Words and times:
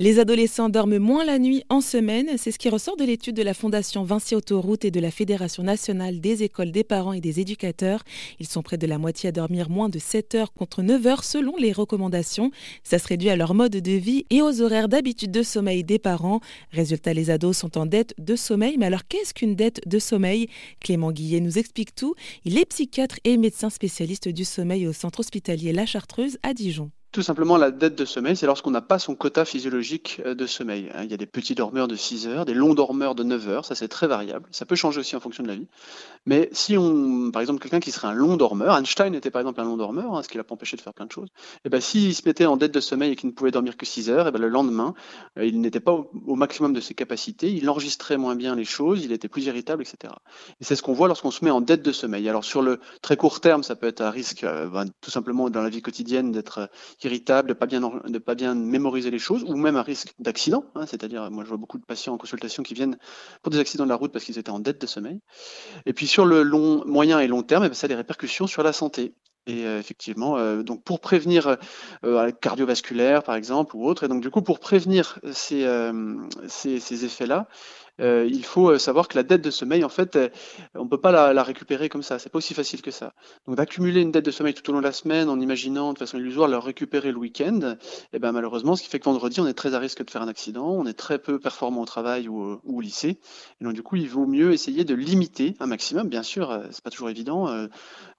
Les 0.00 0.20
adolescents 0.20 0.68
dorment 0.68 0.98
moins 0.98 1.24
la 1.24 1.40
nuit 1.40 1.64
en 1.70 1.80
semaine, 1.80 2.28
c'est 2.36 2.52
ce 2.52 2.58
qui 2.60 2.68
ressort 2.68 2.96
de 2.96 3.02
l'étude 3.02 3.34
de 3.34 3.42
la 3.42 3.52
Fondation 3.52 4.04
Vinci 4.04 4.36
Autoroute 4.36 4.84
et 4.84 4.92
de 4.92 5.00
la 5.00 5.10
Fédération 5.10 5.64
nationale 5.64 6.20
des 6.20 6.44
écoles 6.44 6.70
des 6.70 6.84
parents 6.84 7.14
et 7.14 7.20
des 7.20 7.40
éducateurs. 7.40 8.04
Ils 8.38 8.46
sont 8.46 8.62
près 8.62 8.78
de 8.78 8.86
la 8.86 8.98
moitié 8.98 9.30
à 9.30 9.32
dormir 9.32 9.68
moins 9.68 9.88
de 9.88 9.98
7 9.98 10.36
heures 10.36 10.52
contre 10.52 10.82
9 10.82 11.04
heures 11.08 11.24
selon 11.24 11.56
les 11.56 11.72
recommandations. 11.72 12.52
Ça 12.84 13.00
se 13.00 13.08
réduit 13.08 13.28
à 13.28 13.34
leur 13.34 13.54
mode 13.54 13.72
de 13.72 13.90
vie 13.90 14.24
et 14.30 14.40
aux 14.40 14.62
horaires 14.62 14.88
d'habitude 14.88 15.32
de 15.32 15.42
sommeil 15.42 15.82
des 15.82 15.98
parents. 15.98 16.38
Résultat, 16.70 17.12
les 17.12 17.30
ados 17.30 17.58
sont 17.58 17.76
en 17.76 17.84
dette 17.84 18.14
de 18.18 18.36
sommeil. 18.36 18.76
Mais 18.78 18.86
alors 18.86 19.08
qu'est-ce 19.08 19.34
qu'une 19.34 19.56
dette 19.56 19.80
de 19.84 19.98
sommeil? 19.98 20.46
Clément 20.78 21.10
Guillet 21.10 21.40
nous 21.40 21.58
explique 21.58 21.96
tout. 21.96 22.14
Il 22.44 22.56
est 22.56 22.66
psychiatre 22.66 23.16
et 23.24 23.36
médecin 23.36 23.68
spécialiste 23.68 24.28
du 24.28 24.44
sommeil 24.44 24.86
au 24.86 24.92
centre 24.92 25.18
hospitalier 25.18 25.72
La 25.72 25.86
Chartreuse 25.86 26.38
à 26.44 26.54
Dijon. 26.54 26.92
Tout 27.10 27.22
simplement, 27.22 27.56
la 27.56 27.70
dette 27.70 27.94
de 27.94 28.04
sommeil, 28.04 28.36
c'est 28.36 28.44
lorsqu'on 28.44 28.70
n'a 28.70 28.82
pas 28.82 28.98
son 28.98 29.14
quota 29.14 29.46
physiologique 29.46 30.20
euh, 30.26 30.34
de 30.34 30.44
sommeil. 30.44 30.90
Hein. 30.94 31.04
Il 31.04 31.10
y 31.10 31.14
a 31.14 31.16
des 31.16 31.24
petits 31.24 31.54
dormeurs 31.54 31.88
de 31.88 31.96
6 31.96 32.26
heures, 32.26 32.44
des 32.44 32.52
longs 32.52 32.74
dormeurs 32.74 33.14
de 33.14 33.22
9 33.22 33.48
heures, 33.48 33.64
ça 33.64 33.74
c'est 33.74 33.88
très 33.88 34.06
variable. 34.06 34.46
Ça 34.50 34.66
peut 34.66 34.76
changer 34.76 35.00
aussi 35.00 35.16
en 35.16 35.20
fonction 35.20 35.42
de 35.42 35.48
la 35.48 35.54
vie. 35.54 35.66
Mais 36.26 36.50
si 36.52 36.76
on, 36.76 37.30
par 37.30 37.40
exemple, 37.40 37.60
quelqu'un 37.60 37.80
qui 37.80 37.92
serait 37.92 38.08
un 38.08 38.12
long 38.12 38.36
dormeur, 38.36 38.76
Einstein 38.76 39.14
était 39.14 39.30
par 39.30 39.40
exemple 39.40 39.58
un 39.62 39.64
long 39.64 39.78
dormeur, 39.78 40.14
hein, 40.14 40.22
ce 40.22 40.28
qui 40.28 40.36
l'a 40.36 40.44
pas 40.44 40.52
empêché 40.52 40.76
de 40.76 40.82
faire 40.82 40.92
plein 40.92 41.06
de 41.06 41.12
choses, 41.12 41.28
et 41.28 41.60
eh 41.64 41.68
ben 41.70 41.80
s'il 41.80 42.14
se 42.14 42.20
mettait 42.26 42.44
en 42.44 42.58
dette 42.58 42.72
de 42.72 42.80
sommeil 42.80 43.12
et 43.12 43.16
qu'il 43.16 43.30
ne 43.30 43.34
pouvait 43.34 43.52
dormir 43.52 43.78
que 43.78 43.86
6 43.86 44.10
heures, 44.10 44.26
et 44.26 44.28
eh 44.28 44.32
ben 44.32 44.40
le 44.40 44.48
lendemain, 44.48 44.92
euh, 45.38 45.46
il 45.46 45.62
n'était 45.62 45.80
pas 45.80 45.92
au, 45.92 46.34
maximum 46.36 46.74
de 46.74 46.80
ses 46.80 46.92
capacités, 46.92 47.50
il 47.50 47.70
enregistrait 47.70 48.18
moins 48.18 48.36
bien 48.36 48.54
les 48.54 48.66
choses, 48.66 49.02
il 49.02 49.12
était 49.12 49.28
plus 49.28 49.46
irritable, 49.46 49.82
etc. 49.82 50.12
Et 50.60 50.64
c'est 50.64 50.76
ce 50.76 50.82
qu'on 50.82 50.92
voit 50.92 51.08
lorsqu'on 51.08 51.30
se 51.30 51.42
met 51.42 51.50
en 51.50 51.62
dette 51.62 51.82
de 51.82 51.92
sommeil. 51.92 52.28
Alors 52.28 52.44
sur 52.44 52.60
le 52.60 52.80
très 53.00 53.16
court 53.16 53.40
terme, 53.40 53.62
ça 53.62 53.76
peut 53.76 53.86
être 53.86 54.02
un 54.02 54.10
risque, 54.10 54.44
euh, 54.44 54.68
ben, 54.68 54.84
tout 55.00 55.10
simplement 55.10 55.48
dans 55.48 55.62
la 55.62 55.70
vie 55.70 55.80
quotidienne, 55.80 56.32
d'être 56.32 56.68
irritable, 57.02 57.48
de 57.48 57.54
pas 57.54 57.66
bien 57.66 57.80
de 57.80 58.08
ne 58.08 58.18
pas 58.18 58.34
bien 58.34 58.54
mémoriser 58.54 59.10
les 59.10 59.18
choses, 59.18 59.44
ou 59.44 59.56
même 59.56 59.76
un 59.76 59.82
risque 59.82 60.14
d'accident. 60.18 60.64
Hein, 60.74 60.86
c'est-à-dire, 60.86 61.30
moi, 61.30 61.44
je 61.44 61.48
vois 61.48 61.58
beaucoup 61.58 61.78
de 61.78 61.84
patients 61.84 62.14
en 62.14 62.18
consultation 62.18 62.62
qui 62.62 62.74
viennent 62.74 62.98
pour 63.42 63.50
des 63.50 63.58
accidents 63.58 63.84
de 63.84 63.90
la 63.90 63.96
route 63.96 64.12
parce 64.12 64.24
qu'ils 64.24 64.38
étaient 64.38 64.50
en 64.50 64.60
dette 64.60 64.80
de 64.80 64.86
sommeil. 64.86 65.20
Et 65.86 65.92
puis 65.92 66.06
sur 66.06 66.24
le 66.24 66.42
long, 66.42 66.84
moyen 66.86 67.20
et 67.20 67.26
long 67.26 67.42
terme, 67.42 67.64
eh 67.64 67.68
ben, 67.68 67.74
ça 67.74 67.86
a 67.86 67.88
des 67.88 67.94
répercussions 67.94 68.46
sur 68.46 68.62
la 68.62 68.72
santé. 68.72 69.14
Et 69.48 69.64
euh, 69.64 69.78
effectivement, 69.78 70.36
euh, 70.36 70.62
donc 70.62 70.84
pour 70.84 71.00
prévenir 71.00 71.56
euh, 72.04 72.30
cardiovasculaire 72.32 73.22
par 73.22 73.34
exemple 73.34 73.76
ou 73.76 73.86
autre, 73.86 74.04
et 74.04 74.08
donc 74.08 74.20
du 74.20 74.30
coup 74.30 74.42
pour 74.42 74.60
prévenir 74.60 75.18
ces, 75.32 75.66
ces 76.48 77.04
effets-là, 77.04 77.48
euh, 78.00 78.28
il 78.30 78.44
faut 78.44 78.70
euh, 78.70 78.78
savoir 78.78 79.08
que 79.08 79.16
la 79.16 79.22
dette 79.22 79.42
de 79.42 79.50
sommeil, 79.50 79.84
en 79.84 79.88
fait, 79.88 80.18
on 80.74 80.84
ne 80.84 80.88
peut 80.88 81.00
pas 81.00 81.32
la, 81.32 81.42
récupérer 81.42 81.88
comme 81.88 82.02
ça. 82.02 82.18
C'est 82.18 82.30
pas 82.30 82.38
aussi 82.38 82.54
facile 82.54 82.82
que 82.82 82.90
ça. 82.90 83.12
Donc 83.46 83.56
d'accumuler 83.56 84.00
une 84.00 84.12
dette 84.12 84.24
de 84.24 84.30
sommeil 84.30 84.54
tout 84.54 84.68
au 84.70 84.72
long 84.72 84.80
de 84.80 84.84
la 84.84 84.92
semaine 84.92 85.28
en 85.28 85.40
imaginant 85.40 85.92
de 85.92 85.98
façon 85.98 86.18
illusoire 86.18 86.48
la 86.48 86.60
récupérer 86.60 87.12
le 87.12 87.18
week-end, 87.18 87.76
eh 88.12 88.18
ben 88.18 88.32
malheureusement, 88.32 88.76
ce 88.76 88.82
qui 88.82 88.88
fait 88.88 88.98
que 88.98 89.04
vendredi, 89.04 89.40
on 89.40 89.46
est 89.46 89.54
très 89.54 89.74
à 89.74 89.78
risque 89.78 90.04
de 90.04 90.10
faire 90.10 90.22
un 90.22 90.28
accident, 90.28 90.68
on 90.68 90.86
est 90.86 90.94
très 90.94 91.18
peu 91.18 91.38
performant 91.38 91.82
au 91.82 91.86
travail 91.86 92.28
ou, 92.28 92.42
euh, 92.42 92.60
au 92.64 92.80
lycée. 92.80 93.20
Et 93.60 93.64
donc 93.64 93.74
du 93.74 93.82
coup, 93.82 93.96
il 93.96 94.08
vaut 94.08 94.26
mieux 94.26 94.52
essayer 94.52 94.84
de 94.84 94.94
limiter 94.94 95.54
un 95.60 95.66
maximum. 95.66 96.08
Bien 96.08 96.22
sûr, 96.22 96.62
c'est 96.70 96.82
pas 96.82 96.90
toujours 96.90 97.10
évident 97.10 97.48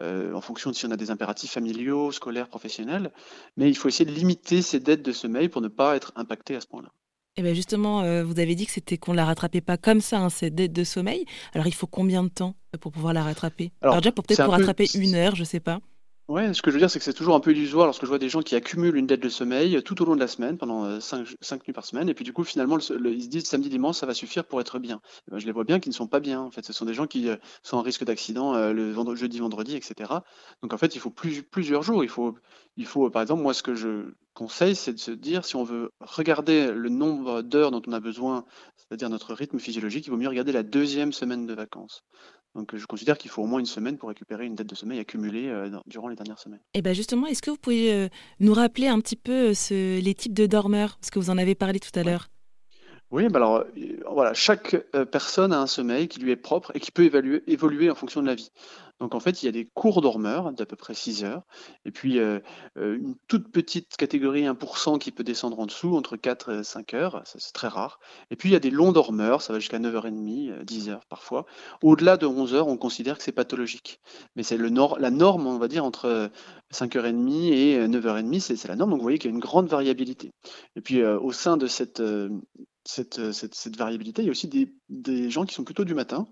en 0.00 0.40
fonction 0.40 0.70
de 0.70 0.74
si 0.74 0.86
on 0.86 0.90
a 0.90 0.96
des 0.96 1.10
impératifs 1.10 1.52
familiaux, 1.52 2.12
scolaires, 2.12 2.48
professionnels, 2.48 3.12
mais 3.56 3.68
il 3.68 3.76
faut 3.76 3.88
essayer 3.88 4.04
de 4.04 4.14
limiter 4.14 4.62
ces 4.62 4.80
dettes 4.80 5.02
de 5.02 5.12
sommeil 5.12 5.48
pour 5.48 5.62
ne 5.62 5.68
pas 5.68 5.96
être 5.96 6.12
impacté 6.16 6.56
à 6.56 6.60
ce 6.60 6.66
point-là. 6.66 6.90
Et 7.34 7.40
eh 7.40 7.42
bien 7.42 7.54
justement, 7.54 8.02
euh, 8.02 8.22
vous 8.22 8.38
avez 8.40 8.54
dit 8.54 8.66
que 8.66 8.72
c'était 8.72 8.98
qu'on 8.98 9.14
la 9.14 9.24
rattrapait 9.24 9.62
pas 9.62 9.78
comme 9.78 10.02
ça, 10.02 10.18
hein, 10.18 10.28
cette 10.28 10.54
dette 10.54 10.74
de 10.74 10.84
sommeil. 10.84 11.24
Alors 11.54 11.66
il 11.66 11.72
faut 11.72 11.86
combien 11.86 12.22
de 12.22 12.28
temps 12.28 12.56
pour 12.78 12.92
pouvoir 12.92 13.14
la 13.14 13.22
rattraper? 13.22 13.72
Alors, 13.80 13.96
déjà 13.96 14.12
pour 14.12 14.24
peut-être 14.24 14.44
pour 14.44 14.52
rattraper 14.52 14.86
une 14.94 15.14
heure, 15.14 15.34
je 15.34 15.44
sais 15.44 15.60
pas. 15.60 15.80
Ouais, 16.28 16.52
ce 16.54 16.62
que 16.62 16.70
je 16.70 16.76
veux 16.76 16.78
dire, 16.78 16.90
c'est 16.90 16.98
que 16.98 17.04
c'est 17.04 17.14
toujours 17.14 17.34
un 17.34 17.40
peu 17.40 17.50
illusoire 17.52 17.86
lorsque 17.86 18.02
je 18.02 18.08
vois 18.08 18.18
des 18.18 18.28
gens 18.28 18.42
qui 18.42 18.54
accumulent 18.54 18.96
une 18.96 19.06
dette 19.06 19.22
de 19.22 19.28
sommeil 19.28 19.82
tout 19.82 20.00
au 20.02 20.04
long 20.04 20.14
de 20.14 20.20
la 20.20 20.28
semaine, 20.28 20.56
pendant 20.56 21.00
5, 21.00 21.20
euh, 21.20 21.56
nuits 21.66 21.72
par 21.72 21.84
semaine, 21.84 22.08
et 22.08 22.14
puis 22.14 22.24
du 22.24 22.32
coup, 22.32 22.44
finalement, 22.44 22.78
ils 22.78 23.22
se 23.22 23.28
disent 23.28 23.44
samedi, 23.44 23.68
dimanche, 23.68 23.96
ça 23.96 24.06
va 24.06 24.14
suffire 24.14 24.44
pour 24.44 24.60
être 24.60 24.78
bien. 24.78 25.00
Eh 25.26 25.32
ben, 25.32 25.38
je 25.38 25.46
les 25.46 25.52
vois 25.52 25.64
bien 25.64 25.80
qui 25.80 25.88
ne 25.88 25.94
sont 25.94 26.06
pas 26.06 26.20
bien. 26.20 26.40
En 26.40 26.50
fait, 26.50 26.64
ce 26.64 26.72
sont 26.72 26.84
des 26.84 26.94
gens 26.94 27.06
qui 27.06 27.28
euh, 27.28 27.36
sont 27.62 27.76
en 27.76 27.82
risque 27.82 28.04
d'accident 28.04 28.54
euh, 28.54 28.72
le 28.72 29.14
jeudi, 29.16 29.40
vendredi, 29.40 29.74
etc. 29.74 30.10
Donc 30.62 30.72
en 30.72 30.78
fait, 30.78 30.94
il 30.94 31.00
faut 31.00 31.10
plusieurs 31.10 31.82
jours. 31.82 32.04
Il 32.04 32.10
faut, 32.10 32.34
il 32.76 32.86
faut, 32.86 33.10
par 33.10 33.22
exemple, 33.22 33.42
moi, 33.42 33.52
ce 33.52 33.62
que 33.62 33.74
je 33.74 34.14
conseille, 34.34 34.76
c'est 34.76 34.92
de 34.92 34.98
se 34.98 35.10
dire, 35.10 35.44
si 35.44 35.56
on 35.56 35.64
veut 35.64 35.90
regarder 36.00 36.72
le 36.72 36.88
nombre 36.88 37.42
d'heures 37.42 37.70
dont 37.70 37.82
on 37.86 37.92
a 37.92 38.00
besoin, 38.00 38.44
c'est-à-dire 38.76 39.10
notre 39.10 39.34
rythme 39.34 39.58
physiologique, 39.58 40.06
il 40.06 40.10
vaut 40.10 40.16
mieux 40.16 40.28
regarder 40.28 40.52
la 40.52 40.62
deuxième 40.62 41.12
semaine 41.12 41.46
de 41.46 41.54
vacances. 41.54 42.02
Donc 42.54 42.76
je 42.76 42.86
considère 42.86 43.16
qu'il 43.16 43.30
faut 43.30 43.42
au 43.42 43.46
moins 43.46 43.60
une 43.60 43.66
semaine 43.66 43.96
pour 43.96 44.10
récupérer 44.10 44.44
une 44.44 44.54
dette 44.54 44.66
de 44.66 44.74
sommeil 44.74 44.98
accumulée 44.98 45.48
euh, 45.48 45.70
durant 45.86 46.08
les 46.08 46.16
dernières 46.16 46.38
semaines. 46.38 46.60
Et 46.74 46.78
eh 46.78 46.82
bien 46.82 46.92
justement, 46.92 47.26
est-ce 47.26 47.40
que 47.40 47.50
vous 47.50 47.56
pouvez 47.56 47.92
euh, 47.92 48.08
nous 48.40 48.52
rappeler 48.52 48.88
un 48.88 49.00
petit 49.00 49.16
peu 49.16 49.52
euh, 49.52 50.00
les 50.00 50.14
types 50.14 50.34
de 50.34 50.46
dormeurs? 50.46 50.98
Parce 50.98 51.10
que 51.10 51.18
vous 51.18 51.30
en 51.30 51.38
avez 51.38 51.54
parlé 51.54 51.80
tout 51.80 51.98
à 51.98 52.02
l'heure. 52.02 52.28
Oui, 53.12 53.26
alors 53.34 53.64
voilà, 54.10 54.32
chaque 54.32 54.74
personne 55.10 55.52
a 55.52 55.60
un 55.60 55.66
sommeil 55.66 56.08
qui 56.08 56.18
lui 56.18 56.30
est 56.30 56.36
propre 56.36 56.72
et 56.74 56.80
qui 56.80 56.90
peut 56.90 57.04
évoluer 57.46 57.90
en 57.90 57.94
fonction 57.94 58.22
de 58.22 58.26
la 58.26 58.34
vie. 58.34 58.50
Donc 59.02 59.16
en 59.16 59.20
fait, 59.20 59.42
il 59.42 59.46
y 59.46 59.48
a 59.48 59.52
des 59.52 59.64
courts 59.64 60.00
dormeurs 60.00 60.52
d'à 60.52 60.64
peu 60.64 60.76
près 60.76 60.94
6 60.94 61.24
heures, 61.24 61.42
et 61.84 61.90
puis 61.90 62.20
euh, 62.20 62.38
euh, 62.78 62.96
une 62.96 63.16
toute 63.26 63.50
petite 63.50 63.96
catégorie 63.96 64.44
1% 64.44 65.00
qui 65.00 65.10
peut 65.10 65.24
descendre 65.24 65.58
en 65.58 65.66
dessous, 65.66 65.96
entre 65.96 66.16
4 66.16 66.60
et 66.60 66.62
5 66.62 66.94
heures, 66.94 67.22
c'est 67.24 67.52
très 67.52 67.66
rare. 67.66 67.98
Et 68.30 68.36
puis 68.36 68.50
il 68.50 68.52
y 68.52 68.54
a 68.54 68.60
des 68.60 68.70
longs 68.70 68.92
dormeurs, 68.92 69.42
ça 69.42 69.52
va 69.52 69.58
jusqu'à 69.58 69.80
9h30, 69.80 70.62
10 70.62 70.88
euh, 70.88 70.92
heures 70.92 71.04
parfois. 71.06 71.46
Au-delà 71.82 72.16
de 72.16 72.26
11 72.26 72.54
heures, 72.54 72.68
on 72.68 72.76
considère 72.76 73.18
que 73.18 73.24
c'est 73.24 73.32
pathologique. 73.32 73.98
Mais 74.36 74.44
c'est 74.44 74.56
la 74.56 75.10
norme, 75.10 75.48
on 75.48 75.58
va 75.58 75.66
dire, 75.66 75.84
entre 75.84 76.30
5h30 76.72 77.52
et 77.52 77.88
9h30, 77.88 78.38
c'est 78.38 78.68
la 78.68 78.76
norme. 78.76 78.90
Donc 78.90 79.00
vous 79.00 79.04
voyez 79.04 79.18
qu'il 79.18 79.32
y 79.32 79.32
a 79.32 79.34
une 79.34 79.42
grande 79.42 79.66
variabilité. 79.66 80.30
Et 80.76 80.80
puis 80.80 81.04
au 81.04 81.32
sein 81.32 81.56
de 81.56 81.66
cette, 81.66 82.00
cette, 82.84 83.76
variabilité, 83.76 84.22
il 84.22 84.26
y 84.26 84.28
a 84.28 84.30
aussi 84.30 84.48
des, 84.48 84.74
des 84.88 85.30
gens 85.30 85.44
qui 85.44 85.54
sont 85.54 85.64
plutôt 85.64 85.84
du 85.84 85.94
matin, 85.94 86.26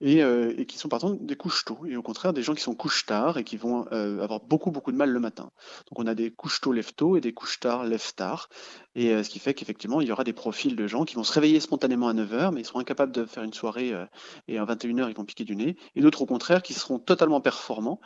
euh, 0.00 0.54
et, 0.56 0.64
qui 0.64 0.78
sont 0.78 0.88
par 0.88 0.98
exemple 0.98 1.24
des 1.26 1.34
couches 1.34 1.64
tôt, 1.64 1.80
et 1.84 1.96
au 1.96 2.02
contraire 2.02 2.32
des 2.32 2.42
gens 2.42 2.54
qui 2.54 2.62
sont 2.62 2.76
couches 2.76 3.04
tard 3.04 3.36
et 3.36 3.42
qui 3.42 3.56
vont 3.56 3.86
euh, 3.90 4.22
avoir 4.22 4.38
beaucoup 4.38 4.70
beaucoup 4.70 4.92
de 4.92 4.96
mal 4.96 5.10
le 5.10 5.18
matin. 5.18 5.50
Donc 5.90 5.98
on 5.98 6.06
a 6.06 6.14
des 6.14 6.30
couches 6.30 6.60
tôt 6.60 6.72
lève 6.72 6.94
tôt 6.94 7.16
et 7.16 7.20
des 7.20 7.32
couches 7.32 7.58
tard 7.58 7.84
lève 7.84 8.14
tard, 8.14 8.48
et 8.94 9.12
euh, 9.12 9.24
ce 9.24 9.28
qui 9.28 9.40
fait 9.40 9.54
qu'effectivement 9.54 10.00
il 10.00 10.06
y 10.06 10.12
aura 10.12 10.22
des 10.22 10.32
profils 10.32 10.76
de 10.76 10.86
gens 10.86 11.04
qui 11.04 11.16
vont 11.16 11.24
se 11.24 11.32
réveiller 11.32 11.58
spontanément 11.58 12.06
à 12.06 12.14
9h, 12.14 12.52
mais 12.52 12.60
ils 12.60 12.64
seront 12.64 12.78
incapables 12.78 13.10
de 13.10 13.24
faire 13.24 13.42
une 13.42 13.52
soirée 13.52 13.92
et 14.46 14.58
à 14.58 14.64
21h 14.64 15.08
ils 15.08 15.16
vont 15.16 15.24
piquer 15.24 15.44
du 15.44 15.56
nez, 15.56 15.76
et 15.96 16.00
d'autres 16.00 16.22
au 16.22 16.26
contraire 16.26 16.62
qui 16.62 16.74
seront 16.74 17.00
totalement 17.00 17.40
performants. 17.40 18.00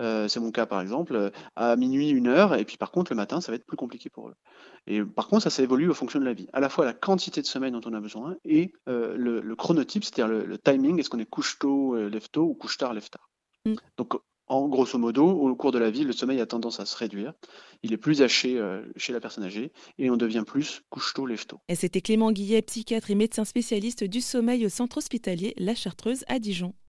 C'est 0.00 0.40
mon 0.40 0.50
cas 0.50 0.66
par 0.66 0.82
exemple, 0.82 1.30
à 1.56 1.76
minuit, 1.76 2.10
une 2.10 2.28
heure, 2.28 2.54
et 2.54 2.64
puis 2.66 2.76
par 2.76 2.90
contre 2.90 3.10
le 3.10 3.16
matin 3.16 3.40
ça 3.40 3.52
va 3.52 3.56
être 3.56 3.66
plus 3.66 3.78
compliqué 3.78 4.10
pour 4.10 4.28
eux. 4.28 4.34
Et 4.86 5.02
par 5.02 5.28
contre 5.28 5.44
ça, 5.44 5.50
ça 5.50 5.62
évolue 5.62 5.90
en 5.90 5.94
fonction 5.94 6.20
de 6.20 6.24
la 6.26 6.34
vie, 6.34 6.48
à 6.52 6.60
la 6.60 6.68
fois 6.68 6.84
la 6.84 6.92
quantité 6.92 7.40
de 7.40 7.46
sommeil 7.46 7.72
dont 7.72 7.80
on 7.86 7.94
a 7.94 8.00
besoin 8.00 8.36
et 8.44 8.72
le, 8.86 9.54
chronotype, 9.54 10.04
c'est-à-dire 10.04 10.28
le, 10.28 10.44
le 10.44 10.58
timing, 10.58 10.98
est-ce 11.00 11.08
qu'on 11.08 11.18
est 11.18 11.37
couche 11.38 11.56
tôt, 11.60 11.94
euh, 11.94 12.08
lève 12.08 12.28
tôt 12.32 12.46
ou 12.46 12.54
couche 12.54 12.78
tard, 12.78 12.94
lève 12.94 13.08
tard. 13.08 13.30
Mm. 13.64 13.74
Donc, 13.96 14.14
en 14.48 14.66
grosso 14.66 14.98
modo, 14.98 15.24
au 15.24 15.54
cours 15.54 15.70
de 15.70 15.78
la 15.78 15.88
vie, 15.88 16.02
le 16.02 16.12
sommeil 16.12 16.40
a 16.40 16.46
tendance 16.46 16.80
à 16.80 16.84
se 16.84 16.96
réduire. 16.96 17.32
Il 17.84 17.92
est 17.92 17.96
plus 17.96 18.22
haché 18.22 18.58
euh, 18.58 18.82
chez 18.96 19.12
la 19.12 19.20
personne 19.20 19.44
âgée 19.44 19.72
et 19.98 20.10
on 20.10 20.16
devient 20.16 20.42
plus 20.44 20.82
couche 20.90 21.14
tôt, 21.14 21.26
lève 21.26 21.46
tôt. 21.46 21.60
Et 21.68 21.76
c'était 21.76 22.00
Clément 22.00 22.32
Guillet, 22.32 22.60
psychiatre 22.62 23.12
et 23.12 23.14
médecin 23.14 23.44
spécialiste 23.44 24.02
du 24.02 24.20
sommeil 24.20 24.66
au 24.66 24.68
centre 24.68 24.98
hospitalier 24.98 25.54
La 25.58 25.76
Chartreuse 25.76 26.24
à 26.26 26.40
Dijon. 26.40 26.74